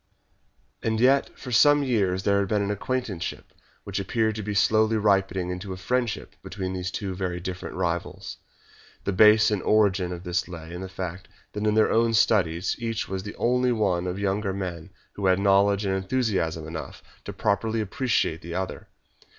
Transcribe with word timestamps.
And 0.81 0.99
yet 0.99 1.29
for 1.37 1.51
some 1.51 1.83
years 1.83 2.23
there 2.23 2.39
had 2.39 2.47
been 2.47 2.63
an 2.63 2.71
acquaintanceship 2.71 3.53
which 3.83 3.99
appeared 3.99 4.33
to 4.33 4.41
be 4.41 4.55
slowly 4.55 4.97
ripening 4.97 5.51
into 5.51 5.73
a 5.73 5.77
friendship 5.77 6.35
between 6.41 6.73
these 6.73 6.89
two 6.89 7.13
very 7.13 7.39
different 7.39 7.75
rivals. 7.75 8.37
The 9.03 9.11
base 9.13 9.51
and 9.51 9.61
origin 9.61 10.11
of 10.11 10.23
this 10.23 10.47
lay 10.47 10.73
in 10.73 10.81
the 10.81 10.89
fact 10.89 11.27
that 11.53 11.67
in 11.67 11.75
their 11.75 11.91
own 11.91 12.15
studies 12.15 12.75
each 12.79 13.07
was 13.07 13.21
the 13.21 13.35
only 13.35 13.71
one 13.71 14.07
of 14.07 14.15
the 14.15 14.23
younger 14.23 14.53
men 14.55 14.89
who 15.13 15.27
had 15.27 15.37
knowledge 15.37 15.85
and 15.85 15.93
enthusiasm 15.95 16.65
enough 16.67 17.03
to 17.25 17.31
properly 17.31 17.79
appreciate 17.79 18.41
the 18.41 18.55
other. 18.55 18.87